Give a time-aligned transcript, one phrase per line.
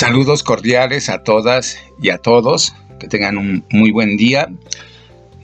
[0.00, 4.48] Saludos cordiales a todas y a todos, que tengan un muy buen día.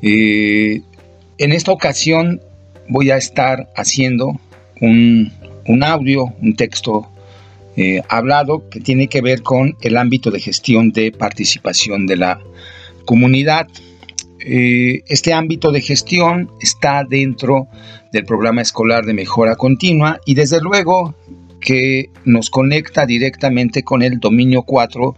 [0.01, 0.81] Eh,
[1.37, 2.41] en esta ocasión
[2.89, 4.41] voy a estar haciendo
[4.81, 5.31] un,
[5.83, 7.07] audio, un texto
[7.77, 12.41] eh, hablado que tiene que ver con el ámbito de gestión de participación de la
[13.05, 13.69] comunidad.
[14.41, 17.69] Eh, este ámbito de gestión está dentro
[18.11, 21.15] del programa escolar de mejora continua y desde luego
[21.67, 25.17] que nos conecta directamente con el dominio 4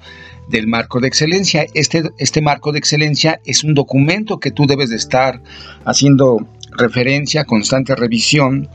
[0.49, 1.67] del marco de excelencia.
[1.75, 5.43] Este, este marco de excelencia es un documento que tú debes de estar
[5.85, 8.67] haciendo referencia, constante revisión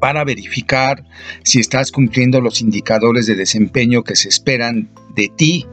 [0.00, 1.04] para verificar
[1.44, 5.64] si estás cumpliendo los indicadores de desempeño que se esperan de ti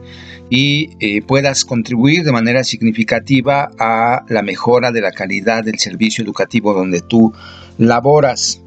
[0.50, 6.22] y eh, puedas contribuir de manera significativa a la mejora de la calidad del servicio
[6.22, 7.34] educativo donde tú
[7.76, 8.62] laboras.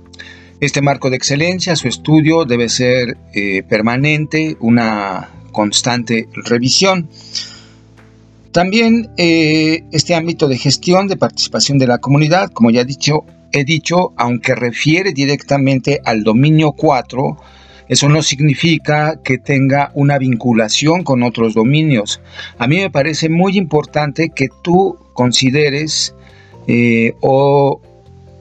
[0.59, 7.07] Este marco de excelencia, su estudio debe ser eh, permanente, una constante revisión.
[8.51, 13.23] También eh, este ámbito de gestión de participación de la comunidad, como ya he dicho,
[13.53, 17.38] he dicho, aunque refiere directamente al dominio 4,
[17.88, 22.19] eso no significa que tenga una vinculación con otros dominios.
[22.57, 26.13] A mí me parece muy importante que tú consideres
[26.67, 27.81] eh, o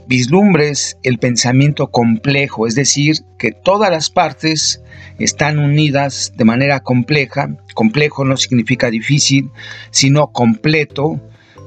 [0.09, 4.83] vislumbres el pensamiento complejo, es decir, que todas las partes
[5.19, 7.51] están unidas de manera compleja.
[7.75, 9.51] Complejo no significa difícil,
[9.91, 11.21] sino completo.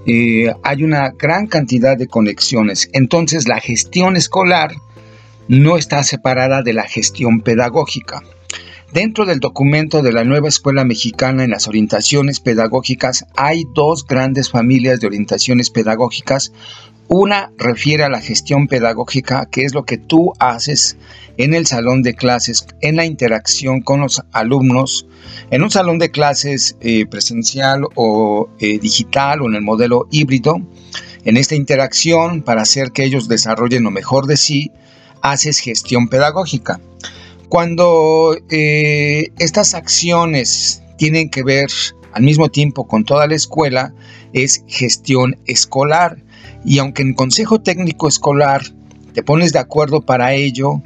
[0.08, 2.90] Eh, hay una gran cantidad de conexiones.
[2.94, 4.72] Entonces la gestión escolar
[5.48, 8.24] no está separada de la gestión pedagógica.
[8.94, 14.50] Dentro del documento de la nueva escuela mexicana en las orientaciones pedagógicas hay dos grandes
[14.50, 16.52] familias de orientaciones pedagógicas.
[17.08, 20.98] Una refiere a la gestión pedagógica, que es lo que tú haces
[21.38, 25.08] en el salón de clases, en la interacción con los alumnos,
[25.50, 30.62] en un salón de clases eh, presencial o eh, digital o en el modelo híbrido.
[31.24, 34.72] En esta interacción, para hacer que ellos desarrollen lo mejor de sí,
[35.22, 36.80] haces gestión pedagógica.
[37.50, 41.70] Cuando eh, estas acciones tienen que ver
[42.14, 43.94] al mismo tiempo con toda la escuela,
[44.34, 46.18] es gestión escolar.
[46.64, 48.64] Y aunque en Consejo Técnico Escolar
[49.14, 50.82] te pones de acuerdo para ello,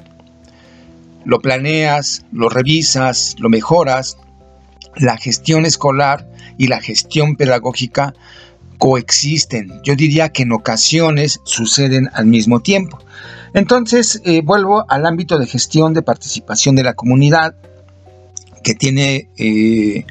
[1.25, 4.17] lo planeas, lo revisas, lo mejoras,
[4.95, 6.27] la gestión escolar
[6.57, 8.13] y la gestión pedagógica
[8.77, 9.81] coexisten.
[9.83, 12.99] Yo diría que en ocasiones suceden al mismo tiempo.
[13.53, 17.55] Entonces, eh, vuelvo al ámbito de gestión de participación de la comunidad,
[18.63, 20.05] que tiene eh,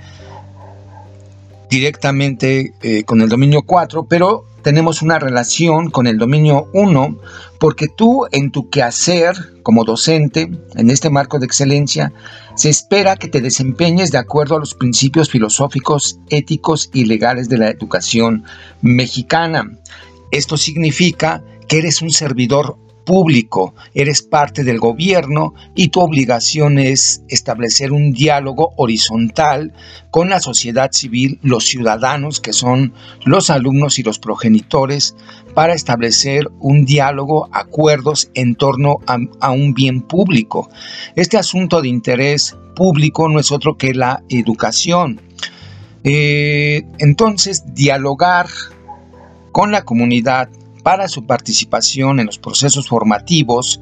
[1.68, 7.18] directamente eh, con el dominio 4, pero tenemos una relación con el dominio 1,
[7.60, 12.12] porque tú en tu quehacer como docente, en este marco de excelencia,
[12.56, 17.58] se espera que te desempeñes de acuerdo a los principios filosóficos, éticos y legales de
[17.58, 18.44] la educación
[18.80, 19.70] mexicana.
[20.30, 27.22] Esto significa que eres un servidor público, eres parte del gobierno y tu obligación es
[27.28, 29.72] establecer un diálogo horizontal
[30.10, 32.94] con la sociedad civil, los ciudadanos que son
[33.24, 35.16] los alumnos y los progenitores,
[35.54, 40.68] para establecer un diálogo, acuerdos en torno a, un bien público.
[41.14, 45.20] Este asunto de interés público no es otro que la educación.
[46.02, 48.48] Eh, entonces, dialogar
[49.52, 50.48] con la comunidad
[50.84, 53.80] para su participación en los procesos formativos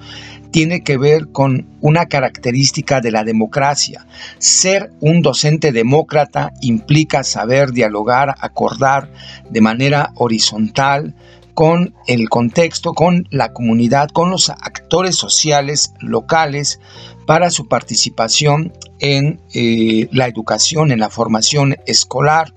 [0.53, 4.07] tiene que ver con una característica de la democracia.
[4.39, 9.11] Ser un docente demócrata implica saber dialogar, acordar
[9.51, 11.15] de manera horizontal
[11.55, 16.81] con el contexto, con la comunidad, con los actores sociales locales
[17.27, 22.55] para su participación en eh, la educación, en la formación escolar.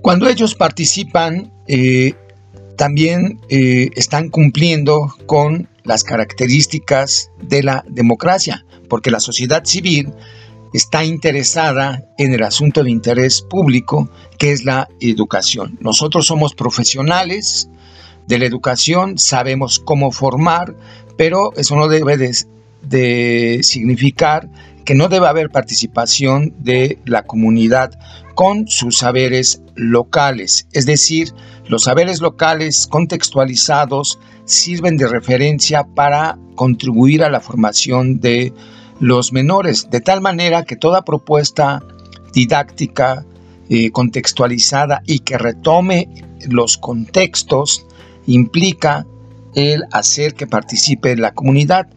[0.00, 2.14] Cuando ellos participan, eh,
[2.78, 10.12] también eh, están cumpliendo con las características de la democracia, porque la sociedad civil
[10.72, 14.08] está interesada en el asunto de interés público,
[14.38, 15.76] que es la educación.
[15.80, 17.68] Nosotros somos profesionales
[18.28, 20.76] de la educación, sabemos cómo formar,
[21.16, 24.48] pero eso no debe de significar
[24.88, 27.90] que no debe haber participación de la comunidad
[28.34, 30.66] con sus saberes locales.
[30.72, 31.34] Es decir,
[31.66, 38.54] los saberes locales contextualizados sirven de referencia para contribuir a la formación de
[38.98, 41.82] los menores, de tal manera que toda propuesta
[42.32, 43.26] didáctica
[43.68, 46.08] eh, contextualizada y que retome
[46.48, 47.84] los contextos
[48.26, 49.06] implica
[49.54, 51.88] el hacer que participe la comunidad.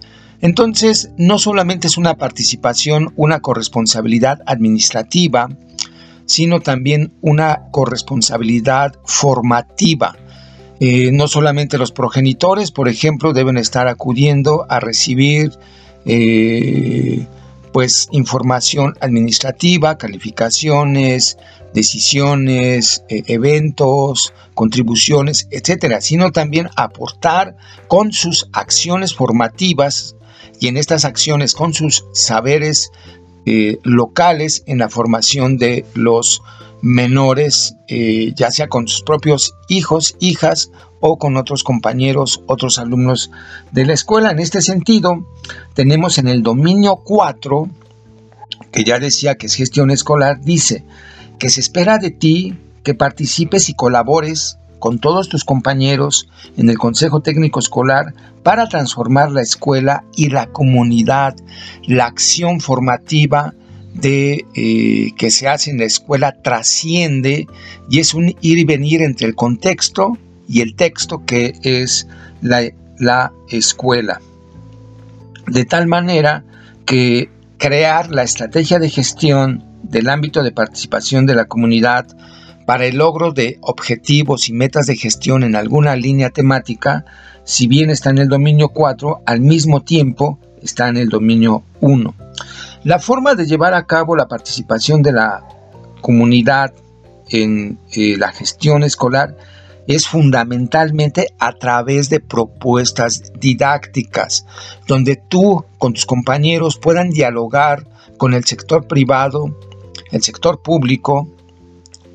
[0.41, 5.49] Entonces, no solamente es una participación, una corresponsabilidad administrativa,
[6.25, 10.15] sino también una corresponsabilidad formativa.
[10.79, 15.51] Eh, no solamente los progenitores, por ejemplo, deben estar acudiendo a recibir
[16.05, 17.27] eh,
[17.71, 21.37] pues información administrativa, calificaciones,
[21.73, 27.55] decisiones, eh, eventos, contribuciones, etcétera, sino también aportar
[27.87, 30.15] con sus acciones formativas
[30.61, 32.91] y en estas acciones con sus saberes
[33.47, 36.43] eh, locales en la formación de los
[36.83, 43.31] menores, eh, ya sea con sus propios hijos, hijas o con otros compañeros, otros alumnos
[43.71, 44.29] de la escuela.
[44.29, 45.27] En este sentido,
[45.73, 47.67] tenemos en el dominio 4,
[48.71, 50.85] que ya decía que es gestión escolar, dice
[51.39, 56.77] que se espera de ti que participes y colabores con todos tus compañeros en el
[56.79, 61.35] Consejo Técnico Escolar para transformar la escuela y la comunidad,
[61.85, 63.53] la acción formativa
[63.93, 67.47] de eh, que se hace en la escuela trasciende
[67.91, 70.17] y es un ir y venir entre el contexto
[70.49, 72.07] y el texto que es
[72.41, 72.63] la,
[72.97, 74.19] la escuela.
[75.45, 76.43] De tal manera
[76.85, 77.29] que
[77.59, 82.07] crear la estrategia de gestión del ámbito de participación de la comunidad
[82.71, 87.03] para el logro de objetivos y metas de gestión en alguna línea temática,
[87.43, 92.15] si bien está en el dominio 4, al mismo tiempo está en el dominio 1.
[92.85, 95.43] La forma de llevar a cabo la participación de la
[95.99, 96.73] comunidad
[97.27, 99.35] en eh, la gestión escolar
[99.85, 104.45] es fundamentalmente a través de propuestas didácticas,
[104.87, 107.85] donde tú con tus compañeros puedan dialogar
[108.15, 109.57] con el sector privado,
[110.13, 111.27] el sector público,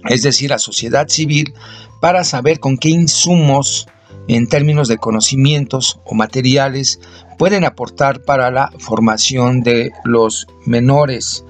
[0.09, 1.55] es decir, la sociedad civil,
[2.01, 3.89] para saber con qué insumos
[4.29, 7.01] en términos de conocimientos o materiales
[7.39, 11.45] pueden aportar para la formación de los menores.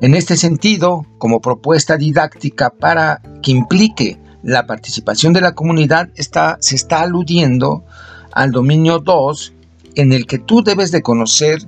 [0.00, 6.76] En este sentido, como propuesta didáctica para que implique la participación de la comunidad, se
[6.76, 7.84] está aludiendo
[8.32, 9.52] al dominio 2,
[9.96, 11.58] en el que tú debes de conocer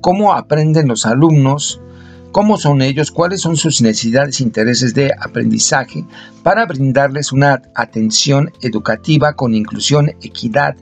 [0.00, 1.80] cómo aprenden los alumnos,
[2.34, 6.04] cómo son ellos, cuáles son sus necesidades e intereses de aprendizaje
[6.42, 10.74] para brindarles una atención educativa con inclusión, equidad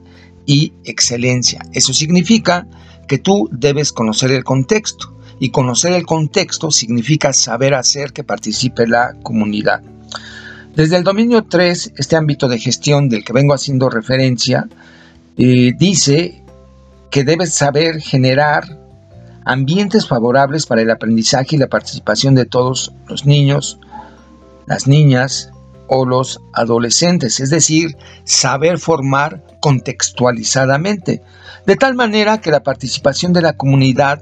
[0.47, 1.61] y excelencia.
[1.75, 2.67] Eso significa
[3.07, 8.87] que tú debes conocer el contexto y conocer el contexto significa saber hacer que participe
[8.87, 9.83] la comunidad.
[10.75, 14.71] Desde el dominio 3, este ámbito de gestión del que vengo haciendo referencia,
[15.37, 16.43] eh, dice
[17.11, 18.82] que debes saber generar
[19.45, 23.79] ambientes favorables para el aprendizaje y la participación de todos los niños,
[24.67, 25.51] las niñas
[25.89, 31.23] o los adolescentes, es decir, saber formar contextualizadamente,
[31.67, 34.21] de tal manera que la participación de la comunidad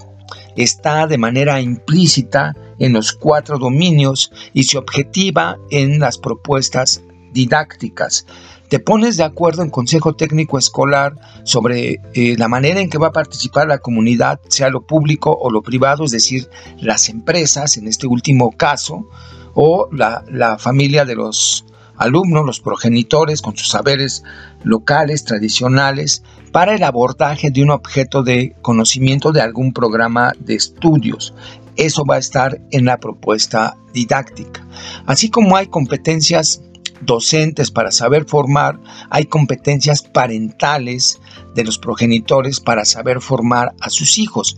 [0.56, 7.02] está de manera implícita en los cuatro dominios y se objetiva en las propuestas
[7.32, 8.26] didácticas
[8.70, 13.08] te pones de acuerdo en Consejo Técnico Escolar sobre eh, la manera en que va
[13.08, 17.88] a participar la comunidad, sea lo público o lo privado, es decir, las empresas en
[17.88, 19.08] este último caso,
[19.54, 21.64] o la, la familia de los
[21.96, 24.22] alumnos, los progenitores con sus saberes
[24.62, 31.34] locales, tradicionales, para el abordaje de un objeto de conocimiento de algún programa de estudios.
[31.74, 34.64] Eso va a estar en la propuesta didáctica.
[35.06, 36.62] Así como hay competencias
[37.00, 38.78] docentes para saber formar,
[39.10, 41.20] hay competencias parentales
[41.54, 44.56] de los progenitores para saber formar a sus hijos.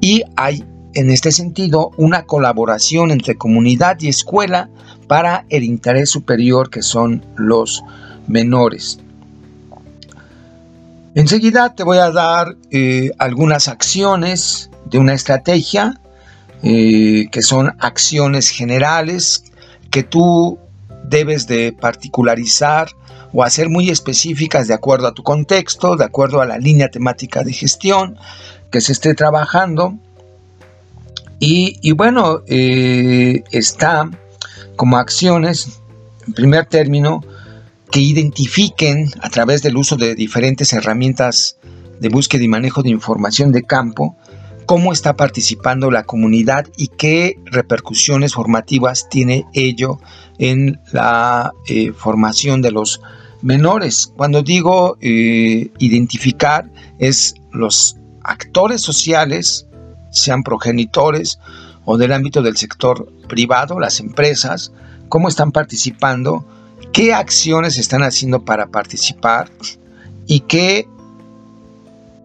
[0.00, 4.68] Y hay en este sentido una colaboración entre comunidad y escuela
[5.08, 7.82] para el interés superior que son los
[8.26, 8.98] menores.
[11.14, 16.00] Enseguida te voy a dar eh, algunas acciones de una estrategia
[16.62, 19.44] eh, que son acciones generales
[19.90, 20.58] que tú
[21.12, 22.88] debes de particularizar
[23.32, 27.44] o hacer muy específicas de acuerdo a tu contexto, de acuerdo a la línea temática
[27.44, 28.18] de gestión
[28.70, 29.94] que se esté trabajando.
[31.38, 34.08] Y, bueno, eh, está
[34.76, 35.80] como acciones,
[36.26, 37.20] en primer término,
[37.90, 41.58] que identifiquen a través del uso de diferentes herramientas
[42.00, 44.16] de búsqueda y manejo de información de campo,
[44.66, 49.98] cómo está participando la comunidad y qué repercusiones formativas tiene ello
[50.38, 53.00] en la eh, formación de los
[53.42, 54.12] menores.
[54.16, 59.66] Cuando digo eh, identificar es los actores sociales,
[60.10, 61.38] sean progenitores
[61.84, 64.72] o del ámbito del sector privado, las empresas,
[65.08, 66.46] cómo están participando,
[66.92, 69.50] qué acciones están haciendo para participar
[70.26, 70.86] y qué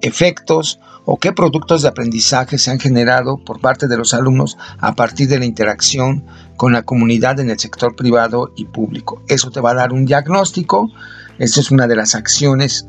[0.01, 0.79] efectos
[1.10, 5.30] o qué productos de aprendizaje se han generado por parte de los alumnos a partir
[5.30, 6.26] de la interacción
[6.58, 9.22] con la comunidad en el sector privado y público.
[9.30, 10.92] Eso te va a dar un diagnóstico.
[11.40, 12.88] Esta es una de las acciones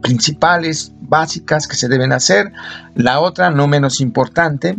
[0.00, 2.50] principales, básicas que se deben hacer.
[2.94, 4.78] La otra, no menos importante,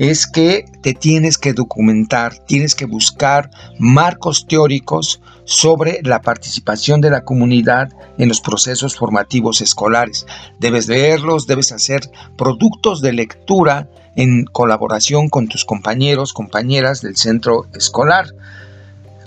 [0.00, 7.10] es que te tienes que documentar, tienes que buscar marcos teóricos sobre la participación de
[7.10, 10.24] la comunidad en los procesos formativos escolares.
[10.58, 17.66] Debes leerlos, debes hacer productos de lectura en colaboración con tus compañeros, compañeras del centro
[17.74, 18.34] escolar.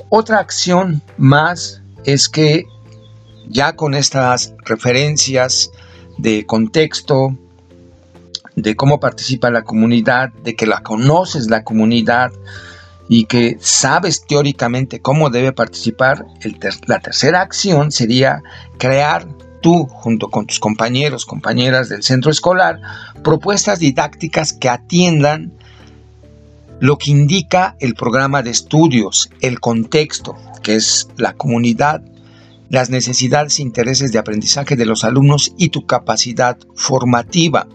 [0.10, 2.66] Otra acción más es que
[3.48, 5.70] ya con estas referencias
[6.18, 7.38] de contexto,
[8.56, 12.32] de cómo participa la comunidad, de que la conoces la comunidad
[13.10, 16.26] y que sabes teóricamente cómo debe participar,
[16.88, 18.42] la tercera acción sería
[18.78, 19.28] crear
[19.62, 22.80] tú, junto con tus compañeros, compañeras del centro escolar,
[23.24, 25.54] propuestas didácticas que atiendan
[26.80, 32.04] lo que indica el programa de estudios, el contexto, que es la comunidad,
[32.70, 37.68] las necesidades e intereses de aprendizaje de los alumnos y tu capacidad formativa.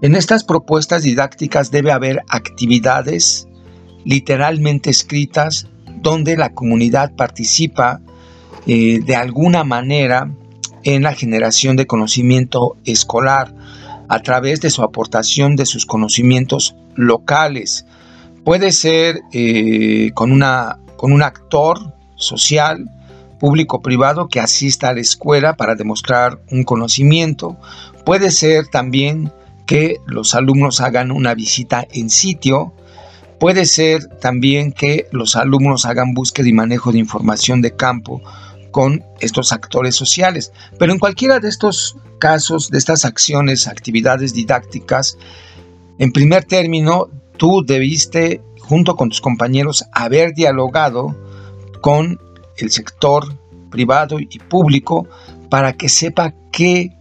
[0.00, 3.48] En estas propuestas didácticas debe haber actividades
[4.04, 5.66] literalmente escritas
[6.00, 8.00] donde la comunidad participa
[8.66, 10.30] eh, de alguna manera
[10.84, 13.52] en la generación de conocimiento escolar
[14.08, 17.84] a través de su aportación de sus conocimientos locales.
[18.44, 22.88] Puede ser eh, con, una, con un actor social,
[23.40, 27.56] público-privado que asista a la escuela para demostrar un conocimiento.
[28.04, 29.32] Puede ser también
[29.68, 32.72] que los alumnos hagan una visita en sitio.
[33.38, 38.22] Puede ser también que los alumnos hagan búsqueda y manejo de información de campo
[38.70, 40.52] con estos actores sociales.
[40.78, 45.18] Pero en cualquiera de estos casos, de estas acciones, actividades didácticas,
[45.98, 51.14] en primer término, tú debiste, junto con tus compañeros, haber dialogado
[51.82, 52.18] con
[52.56, 53.36] el sector
[53.70, 55.06] privado y público
[55.50, 56.97] para que sepa qué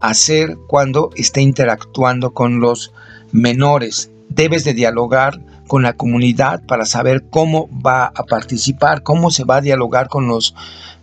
[0.00, 2.92] hacer cuando esté interactuando con los
[3.32, 4.10] menores.
[4.28, 9.56] Debes de dialogar con la comunidad para saber cómo va a participar, cómo se va
[9.56, 10.54] a dialogar con los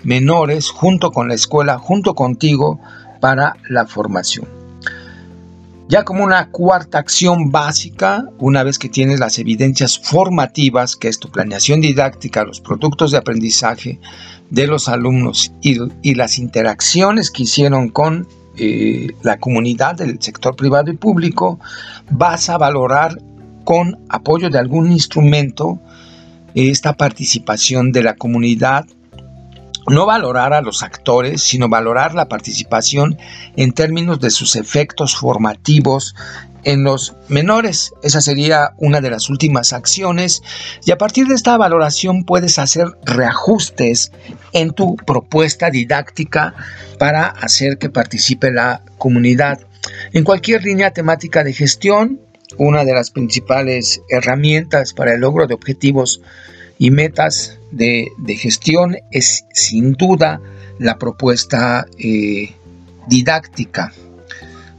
[0.03, 2.79] menores junto con la escuela, junto contigo
[3.21, 4.45] para la formación.
[5.89, 11.17] Ya como una cuarta acción básica, una vez que tienes las evidencias formativas, que es
[11.17, 14.01] tu planeación didáctica, los productos de aprendizaje
[14.49, 18.27] de los alumnos y, y las interacciones que hicieron con
[18.57, 21.59] eh, la comunidad del sector privado y público,
[22.09, 23.21] vas a valorar
[23.63, 25.79] con apoyo de algún instrumento
[26.53, 28.85] esta participación de la comunidad
[29.89, 33.17] no valorar a los actores, sino valorar la participación
[33.55, 36.15] en términos de sus efectos formativos
[36.63, 37.93] en los menores.
[38.03, 40.43] Esa sería una de las últimas acciones
[40.85, 44.11] y a partir de esta valoración puedes hacer reajustes
[44.51, 46.53] en tu propuesta didáctica
[46.99, 49.61] para hacer que participe la comunidad.
[50.11, 52.19] En cualquier línea temática de gestión,
[52.57, 56.21] una de las principales herramientas para el logro de objetivos
[56.77, 60.41] y metas de, gestión es sin duda
[60.79, 62.53] la propuesta eh,
[63.07, 63.93] didáctica.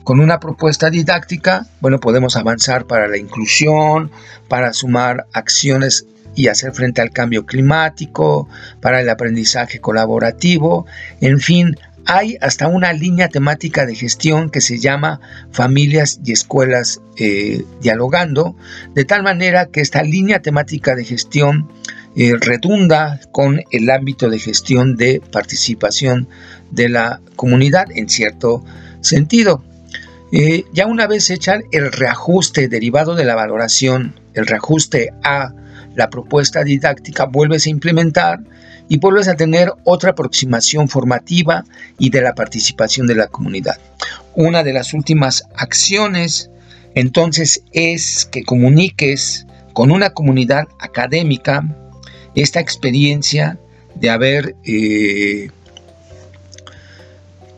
[0.04, 4.10] Con una propuesta didáctica, bueno, podemos avanzar para la inclusión,
[4.48, 8.48] para sumar acciones y hacer frente al cambio climático,
[8.80, 10.86] para el aprendizaje colaborativo,
[11.20, 11.76] en fin,
[12.10, 18.56] hay hasta una línea temática de gestión que se llama Familias y Escuelas eh, Dialogando,
[18.94, 21.70] de tal manera que esta línea temática de gestión
[22.16, 26.28] eh, redunda con el ámbito de gestión de participación
[26.70, 28.64] de la comunidad en cierto
[29.00, 29.62] sentido.
[30.32, 35.54] Eh, ya una vez hecha el reajuste derivado de la valoración, el reajuste a
[35.94, 38.40] la propuesta didáctica, vuelves a implementar
[38.88, 41.64] y vuelves a tener otra aproximación formativa
[41.98, 43.78] y de la participación de la comunidad.
[44.34, 46.50] Una de las últimas acciones
[46.94, 51.64] entonces es que comuniques con una comunidad académica
[52.42, 53.58] esta experiencia
[53.94, 55.50] de haber eh,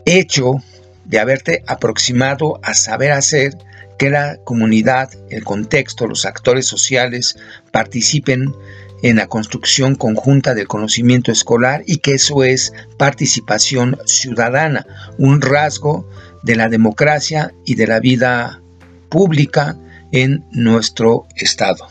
[0.05, 0.63] hecho,
[1.05, 3.57] de haberte aproximado a saber hacer
[3.99, 7.37] que la comunidad, el contexto, los actores sociales
[7.71, 8.55] participen
[9.03, 14.87] en la construcción conjunta del conocimiento escolar y que eso es participación ciudadana,
[15.19, 16.09] un rasgo
[16.43, 18.61] de la democracia y de la vida
[19.09, 19.77] pública
[20.13, 21.87] en nuestro Estado.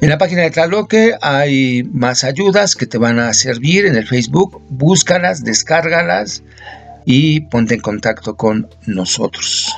[0.00, 4.06] En la página de Tlaloque hay más ayudas que te van a servir en el
[4.06, 4.62] Facebook.
[4.68, 6.44] Búscalas, descárgalas
[7.04, 9.74] y ponte en contacto con nosotros.